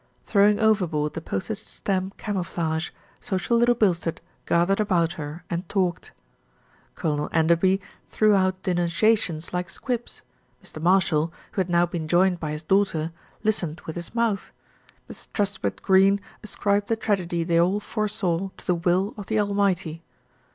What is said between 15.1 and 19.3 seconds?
Truspitt Greene ascribed the tragedy they all foresaw to the will of